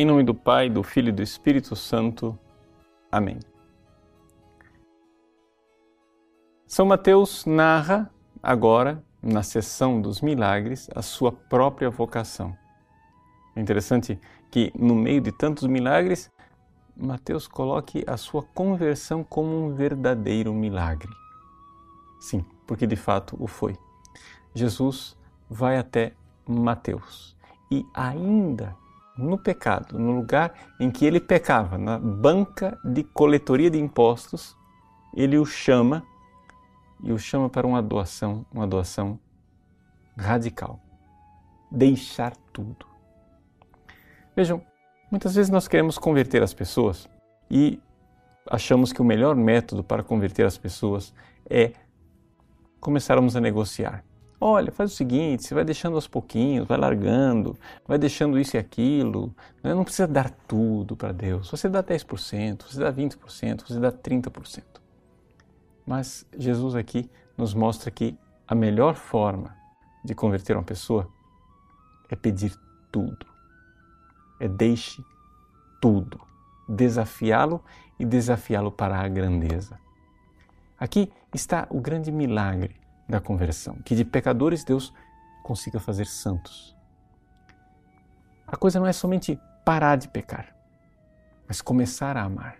Em 0.00 0.04
nome 0.04 0.22
do 0.22 0.32
Pai, 0.32 0.70
do 0.70 0.84
Filho 0.84 1.08
e 1.08 1.12
do 1.12 1.24
Espírito 1.24 1.74
Santo. 1.74 2.38
Amém. 3.10 3.40
São 6.68 6.86
Mateus 6.86 7.44
narra 7.44 8.08
agora, 8.40 9.02
na 9.20 9.42
sessão 9.42 10.00
dos 10.00 10.20
milagres, 10.20 10.88
a 10.94 11.02
sua 11.02 11.32
própria 11.32 11.90
vocação. 11.90 12.56
É 13.56 13.60
interessante 13.60 14.20
que, 14.52 14.72
no 14.78 14.94
meio 14.94 15.20
de 15.20 15.32
tantos 15.32 15.66
milagres, 15.66 16.30
Mateus 16.96 17.48
coloque 17.48 18.04
a 18.06 18.16
sua 18.16 18.44
conversão 18.44 19.24
como 19.24 19.50
um 19.50 19.74
verdadeiro 19.74 20.54
milagre. 20.54 21.10
Sim, 22.20 22.44
porque 22.68 22.86
de 22.86 22.94
fato 22.94 23.36
o 23.36 23.48
foi. 23.48 23.76
Jesus 24.54 25.18
vai 25.50 25.76
até 25.76 26.12
Mateus 26.46 27.36
e 27.68 27.84
ainda 27.92 28.76
no 29.18 29.36
pecado, 29.36 29.98
no 29.98 30.12
lugar 30.12 30.54
em 30.78 30.90
que 30.90 31.04
ele 31.04 31.18
pecava, 31.18 31.76
na 31.76 31.98
banca 31.98 32.78
de 32.84 33.02
coletoria 33.02 33.68
de 33.68 33.78
impostos, 33.78 34.56
ele 35.14 35.36
o 35.36 35.44
chama 35.44 36.04
e 37.02 37.12
o 37.12 37.18
chama 37.18 37.50
para 37.50 37.66
uma 37.66 37.82
doação, 37.82 38.46
uma 38.52 38.66
doação 38.66 39.18
radical. 40.16 40.80
Deixar 41.70 42.36
tudo. 42.52 42.86
Vejam, 44.36 44.62
muitas 45.10 45.34
vezes 45.34 45.50
nós 45.50 45.66
queremos 45.66 45.98
converter 45.98 46.42
as 46.42 46.54
pessoas 46.54 47.08
e 47.50 47.80
achamos 48.48 48.92
que 48.92 49.02
o 49.02 49.04
melhor 49.04 49.34
método 49.34 49.82
para 49.82 50.02
converter 50.02 50.46
as 50.46 50.56
pessoas 50.56 51.12
é 51.50 51.72
começarmos 52.80 53.34
a 53.34 53.40
negociar. 53.40 54.04
Olha, 54.40 54.70
faz 54.70 54.92
o 54.92 54.94
seguinte, 54.94 55.42
você 55.42 55.52
vai 55.52 55.64
deixando 55.64 55.94
aos 55.94 56.06
pouquinhos, 56.06 56.66
vai 56.66 56.78
largando, 56.78 57.56
vai 57.86 57.98
deixando 57.98 58.38
isso 58.38 58.56
e 58.56 58.58
aquilo. 58.58 59.34
Né? 59.62 59.74
Não 59.74 59.82
precisa 59.82 60.06
dar 60.06 60.30
tudo 60.30 60.96
para 60.96 61.10
Deus. 61.10 61.50
Você 61.50 61.68
dá 61.68 61.82
10%, 61.82 62.62
você 62.62 62.78
dá 62.78 62.92
20%, 62.92 63.66
você 63.66 63.80
dá 63.80 63.90
30%. 63.90 64.62
Mas 65.84 66.24
Jesus 66.36 66.76
aqui 66.76 67.10
nos 67.36 67.52
mostra 67.52 67.90
que 67.90 68.16
a 68.46 68.54
melhor 68.54 68.94
forma 68.94 69.56
de 70.04 70.14
converter 70.14 70.56
uma 70.56 70.62
pessoa 70.62 71.08
é 72.08 72.14
pedir 72.14 72.56
tudo. 72.92 73.26
É 74.38 74.46
deixe 74.46 75.02
tudo. 75.80 76.20
Desafiá-lo 76.68 77.60
e 77.98 78.04
desafiá-lo 78.04 78.70
para 78.70 79.00
a 79.00 79.08
grandeza. 79.08 79.80
Aqui 80.78 81.10
está 81.34 81.66
o 81.70 81.80
grande 81.80 82.12
milagre 82.12 82.76
da 83.08 83.20
conversão, 83.20 83.76
que 83.84 83.94
de 83.94 84.04
pecadores 84.04 84.64
Deus 84.64 84.92
consiga 85.42 85.80
fazer 85.80 86.06
santos. 86.06 86.76
A 88.46 88.56
coisa 88.56 88.78
não 88.78 88.86
é 88.86 88.92
somente 88.92 89.40
parar 89.64 89.96
de 89.96 90.08
pecar, 90.08 90.54
mas 91.46 91.62
começar 91.62 92.16
a 92.16 92.24
amar. 92.24 92.56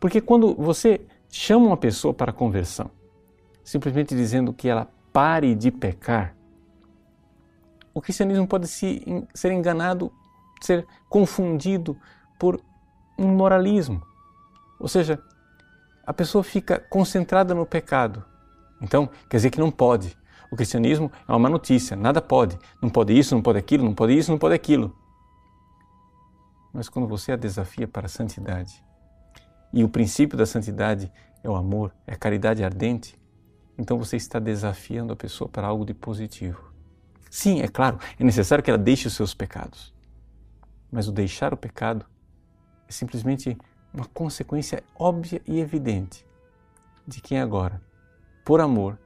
Porque 0.00 0.20
quando 0.20 0.54
você 0.54 1.06
chama 1.28 1.66
uma 1.66 1.76
pessoa 1.76 2.14
para 2.14 2.30
a 2.30 2.34
conversão, 2.34 2.90
simplesmente 3.62 4.14
dizendo 4.14 4.52
que 4.52 4.68
ela 4.68 4.88
pare 5.12 5.54
de 5.54 5.70
pecar, 5.70 6.34
o 7.94 8.00
cristianismo 8.00 8.46
pode 8.46 8.66
se, 8.68 9.04
ser 9.34 9.52
enganado, 9.52 10.10
ser 10.62 10.86
confundido 11.10 11.96
por 12.38 12.60
um 13.18 13.28
moralismo. 13.28 14.02
Ou 14.80 14.88
seja, 14.88 15.22
a 16.06 16.12
pessoa 16.12 16.42
fica 16.42 16.78
concentrada 16.78 17.54
no 17.54 17.66
pecado 17.66 18.24
então, 18.82 19.08
quer 19.30 19.36
dizer 19.36 19.50
que 19.50 19.60
não 19.60 19.70
pode. 19.70 20.16
O 20.50 20.56
cristianismo 20.56 21.10
é 21.26 21.32
uma 21.32 21.38
má 21.38 21.48
notícia, 21.48 21.96
nada 21.96 22.20
pode. 22.20 22.58
Não 22.82 22.90
pode 22.90 23.16
isso, 23.16 23.34
não 23.34 23.40
pode 23.40 23.58
aquilo, 23.58 23.84
não 23.84 23.94
pode 23.94 24.18
isso, 24.18 24.30
não 24.30 24.38
pode 24.38 24.54
aquilo. 24.54 24.94
Mas 26.74 26.88
quando 26.88 27.06
você 27.06 27.32
a 27.32 27.36
desafia 27.36 27.86
para 27.86 28.06
a 28.06 28.08
santidade, 28.08 28.84
e 29.72 29.84
o 29.84 29.88
princípio 29.88 30.36
da 30.36 30.44
santidade 30.44 31.10
é 31.42 31.48
o 31.48 31.54
amor, 31.54 31.94
é 32.06 32.12
a 32.12 32.16
caridade 32.16 32.64
ardente, 32.64 33.18
então 33.78 33.98
você 33.98 34.16
está 34.16 34.38
desafiando 34.38 35.12
a 35.12 35.16
pessoa 35.16 35.48
para 35.48 35.66
algo 35.66 35.84
de 35.84 35.94
positivo. 35.94 36.72
Sim, 37.30 37.62
é 37.62 37.68
claro, 37.68 37.98
é 38.18 38.24
necessário 38.24 38.62
que 38.62 38.70
ela 38.70 38.78
deixe 38.78 39.06
os 39.06 39.14
seus 39.14 39.32
pecados. 39.32 39.94
Mas 40.90 41.08
o 41.08 41.12
deixar 41.12 41.54
o 41.54 41.56
pecado 41.56 42.04
é 42.86 42.92
simplesmente 42.92 43.56
uma 43.94 44.04
consequência 44.04 44.82
óbvia 44.94 45.40
e 45.46 45.58
evidente 45.58 46.26
de 47.06 47.20
quem 47.20 47.40
agora 47.40 47.80
por 48.44 48.60
amor, 48.60 48.98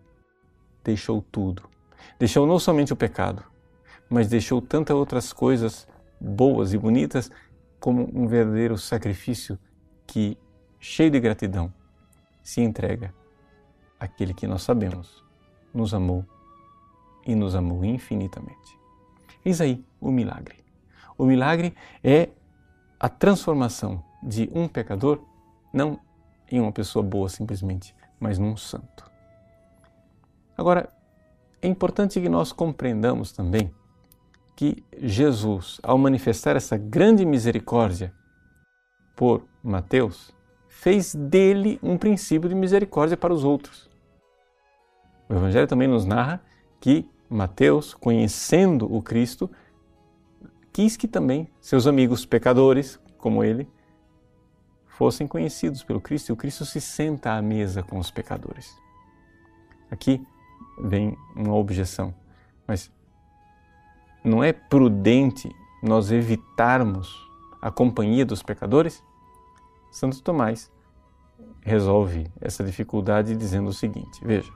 deixou 0.84 1.22
tudo. 1.22 1.68
Deixou 2.18 2.46
não 2.46 2.58
somente 2.58 2.92
o 2.92 2.96
pecado, 2.96 3.42
mas 4.08 4.28
deixou 4.28 4.62
tantas 4.62 4.96
outras 4.96 5.32
coisas 5.32 5.86
boas 6.20 6.72
e 6.72 6.78
bonitas 6.78 7.30
como 7.78 8.08
um 8.14 8.26
verdadeiro 8.26 8.78
sacrifício 8.78 9.58
que, 10.06 10.38
cheio 10.78 11.10
de 11.10 11.20
gratidão, 11.20 11.72
se 12.42 12.60
entrega 12.60 13.14
àquele 13.98 14.32
que 14.32 14.46
nós 14.46 14.62
sabemos 14.62 15.24
nos 15.76 15.92
amou 15.92 16.24
e 17.26 17.34
nos 17.34 17.54
amou 17.54 17.84
infinitamente. 17.84 18.78
Eis 19.44 19.60
aí 19.60 19.84
o 20.00 20.10
milagre. 20.10 20.64
O 21.18 21.24
milagre 21.24 21.74
é 22.02 22.30
a 22.98 23.08
transformação 23.08 24.02
de 24.22 24.50
um 24.54 24.66
pecador, 24.66 25.20
não 25.72 26.00
em 26.50 26.60
uma 26.60 26.72
pessoa 26.72 27.02
boa 27.02 27.28
simplesmente, 27.28 27.94
mas 28.18 28.38
num 28.38 28.56
santo. 28.56 29.10
Agora, 30.56 30.88
é 31.60 31.68
importante 31.68 32.20
que 32.20 32.28
nós 32.28 32.52
compreendamos 32.52 33.32
também 33.32 33.72
que 34.54 34.82
Jesus, 34.96 35.78
ao 35.82 35.98
manifestar 35.98 36.56
essa 36.56 36.78
grande 36.78 37.26
misericórdia 37.26 38.14
por 39.14 39.44
Mateus, 39.62 40.34
fez 40.66 41.14
dele 41.14 41.78
um 41.82 41.98
princípio 41.98 42.48
de 42.48 42.54
misericórdia 42.54 43.16
para 43.16 43.34
os 43.34 43.44
outros. 43.44 43.90
O 45.28 45.34
Evangelho 45.34 45.66
também 45.66 45.88
nos 45.88 46.04
narra 46.04 46.40
que 46.80 47.08
Mateus, 47.28 47.92
conhecendo 47.92 48.90
o 48.90 49.02
Cristo, 49.02 49.50
quis 50.72 50.96
que 50.96 51.08
também 51.08 51.48
seus 51.60 51.86
amigos 51.86 52.24
pecadores, 52.24 53.00
como 53.18 53.42
ele, 53.42 53.68
fossem 54.86 55.26
conhecidos 55.26 55.82
pelo 55.82 56.00
Cristo 56.00 56.30
e 56.30 56.32
o 56.32 56.36
Cristo 56.36 56.64
se 56.64 56.80
senta 56.80 57.32
à 57.32 57.42
mesa 57.42 57.82
com 57.82 57.98
os 57.98 58.10
pecadores. 58.10 58.74
Aqui 59.90 60.24
vem 60.78 61.16
uma 61.34 61.54
objeção. 61.54 62.14
Mas 62.66 62.90
não 64.24 64.42
é 64.42 64.52
prudente 64.52 65.54
nós 65.82 66.10
evitarmos 66.10 67.14
a 67.62 67.70
companhia 67.70 68.24
dos 68.24 68.42
pecadores? 68.42 69.02
Santo 69.90 70.22
Tomás 70.22 70.70
resolve 71.62 72.30
essa 72.40 72.62
dificuldade 72.62 73.36
dizendo 73.36 73.68
o 73.68 73.72
seguinte: 73.72 74.24
veja, 74.24 74.52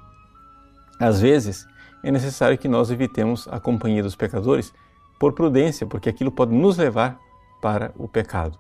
às 0.99 1.21
vezes 1.21 1.67
é 2.03 2.11
necessário 2.11 2.59
que 2.59 2.69
nós 2.69 2.91
evitemos 2.91 3.49
a 3.49 3.61
companhia 3.61 4.03
dos 4.03 4.17
pecadores 4.17 4.73
por 5.19 5.33
prudência, 5.33 5.87
porque 5.87 6.09
aquilo 6.09 6.31
pode 6.31 6.55
nos 6.55 6.77
levar 6.77 7.19
para 7.61 7.93
o 7.97 8.09
pecado. 8.09 8.59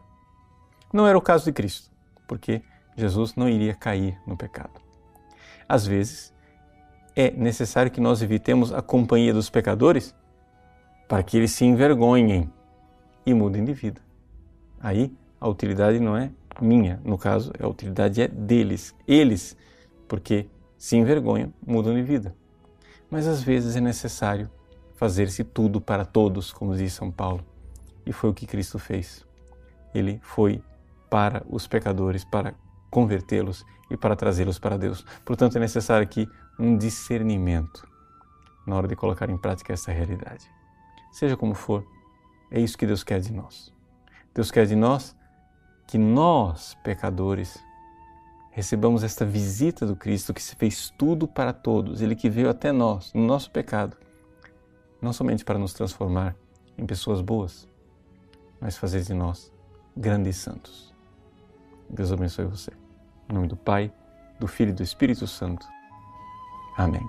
Não 0.92 1.06
era 1.06 1.16
o 1.16 1.22
caso 1.22 1.46
de 1.46 1.52
Cristo, 1.52 1.90
porque 2.28 2.62
Jesus 2.96 3.34
não 3.34 3.48
iria 3.48 3.74
cair 3.74 4.18
no 4.26 4.36
pecado. 4.36 4.80
Às 5.68 5.86
vezes, 5.86 6.34
é 7.14 7.30
necessário 7.30 7.90
que 7.90 8.00
nós 8.00 8.22
evitemos 8.22 8.72
a 8.72 8.80
companhia 8.80 9.32
dos 9.32 9.50
pecadores 9.50 10.14
para 11.08 11.22
que 11.22 11.36
eles 11.36 11.52
se 11.52 11.64
envergonhem 11.64 12.50
e 13.26 13.34
mudem 13.34 13.64
de 13.64 13.72
vida. 13.72 14.00
Aí 14.80 15.12
a 15.40 15.48
utilidade 15.48 15.98
não 15.98 16.16
é 16.16 16.30
minha, 16.60 17.00
no 17.04 17.18
caso, 17.18 17.52
a 17.60 17.66
utilidade 17.66 18.20
é 18.20 18.28
deles, 18.28 18.94
eles, 19.06 19.56
porque 20.06 20.46
se 20.76 20.96
envergonham, 20.96 21.52
mudam 21.66 21.94
de 21.94 22.02
vida. 22.02 22.34
Mas 23.10 23.26
às 23.26 23.42
vezes 23.42 23.76
é 23.76 23.80
necessário 23.80 24.50
fazer-se 24.94 25.42
tudo 25.42 25.80
para 25.80 26.04
todos, 26.04 26.52
como 26.52 26.76
diz 26.76 26.92
São 26.92 27.10
Paulo. 27.10 27.44
E 28.04 28.12
foi 28.12 28.30
o 28.30 28.34
que 28.34 28.46
Cristo 28.46 28.78
fez. 28.78 29.26
Ele 29.94 30.20
foi 30.22 30.62
para 31.08 31.42
os 31.48 31.66
pecadores, 31.66 32.24
para 32.24 32.54
convertê-los 32.90 33.64
e 33.90 33.96
para 33.96 34.14
trazê-los 34.14 34.58
para 34.58 34.76
Deus. 34.76 35.04
Portanto, 35.24 35.56
é 35.56 35.60
necessário 35.60 36.06
que 36.06 36.28
um 36.60 36.76
discernimento 36.76 37.88
na 38.66 38.76
hora 38.76 38.86
de 38.86 38.94
colocar 38.94 39.30
em 39.30 39.38
prática 39.38 39.72
essa 39.72 39.90
realidade. 39.90 40.48
Seja 41.10 41.36
como 41.36 41.54
for, 41.54 41.84
é 42.50 42.60
isso 42.60 42.76
que 42.76 42.86
Deus 42.86 43.02
quer 43.02 43.20
de 43.20 43.32
nós. 43.32 43.72
Deus 44.34 44.50
quer 44.50 44.66
de 44.66 44.76
nós 44.76 45.16
que 45.86 45.96
nós, 45.98 46.76
pecadores, 46.84 47.58
recebamos 48.50 49.02
esta 49.02 49.24
visita 49.24 49.86
do 49.86 49.96
Cristo 49.96 50.34
que 50.34 50.42
se 50.42 50.54
fez 50.54 50.90
tudo 50.90 51.26
para 51.26 51.52
todos, 51.52 52.02
ele 52.02 52.14
que 52.14 52.28
veio 52.28 52.50
até 52.50 52.70
nós, 52.70 53.12
no 53.14 53.24
nosso 53.24 53.50
pecado, 53.50 53.96
não 55.00 55.12
somente 55.12 55.44
para 55.44 55.58
nos 55.58 55.72
transformar 55.72 56.36
em 56.76 56.84
pessoas 56.86 57.20
boas, 57.20 57.66
mas 58.60 58.76
fazer 58.76 59.02
de 59.02 59.14
nós 59.14 59.50
grandes 59.96 60.36
santos. 60.36 60.94
Deus 61.88 62.12
abençoe 62.12 62.44
você. 62.44 62.70
Em 63.28 63.32
nome 63.32 63.48
do 63.48 63.56
Pai, 63.56 63.92
do 64.38 64.46
Filho 64.46 64.70
e 64.70 64.74
do 64.74 64.82
Espírito 64.82 65.26
Santo. 65.26 65.66
Amém. 66.80 67.06